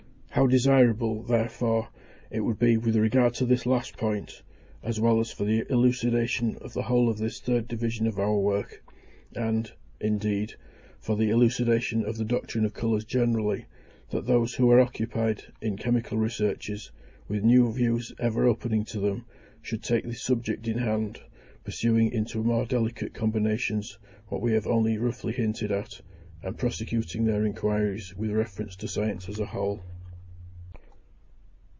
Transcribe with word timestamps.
How 0.33 0.47
desirable, 0.47 1.23
therefore, 1.23 1.89
it 2.31 2.39
would 2.39 2.57
be 2.57 2.77
with 2.77 2.95
regard 2.95 3.33
to 3.35 3.45
this 3.45 3.65
last 3.65 3.97
point, 3.97 4.41
as 4.81 4.97
well 4.97 5.19
as 5.19 5.29
for 5.29 5.43
the 5.43 5.65
elucidation 5.69 6.55
of 6.61 6.71
the 6.71 6.83
whole 6.83 7.09
of 7.09 7.17
this 7.17 7.41
third 7.41 7.67
division 7.67 8.07
of 8.07 8.17
our 8.17 8.37
work, 8.39 8.81
and, 9.35 9.69
indeed, 9.99 10.55
for 10.99 11.17
the 11.17 11.29
elucidation 11.31 12.05
of 12.05 12.15
the 12.15 12.23
doctrine 12.23 12.63
of 12.63 12.73
colours 12.73 13.03
generally, 13.03 13.65
that 14.11 14.25
those 14.25 14.53
who 14.53 14.71
are 14.71 14.79
occupied 14.79 15.43
in 15.61 15.75
chemical 15.75 16.17
researches, 16.17 16.91
with 17.27 17.43
new 17.43 17.69
views 17.73 18.13
ever 18.17 18.45
opening 18.47 18.85
to 18.85 19.01
them, 19.01 19.25
should 19.61 19.83
take 19.83 20.05
this 20.05 20.23
subject 20.23 20.65
in 20.65 20.77
hand, 20.77 21.19
pursuing 21.65 22.09
into 22.09 22.41
more 22.41 22.65
delicate 22.65 23.13
combinations 23.13 23.99
what 24.29 24.41
we 24.41 24.53
have 24.53 24.65
only 24.65 24.97
roughly 24.97 25.33
hinted 25.33 25.73
at, 25.73 25.99
and 26.41 26.57
prosecuting 26.57 27.25
their 27.25 27.45
inquiries 27.45 28.15
with 28.15 28.31
reference 28.31 28.77
to 28.77 28.87
science 28.87 29.27
as 29.27 29.37
a 29.37 29.47
whole. 29.47 29.83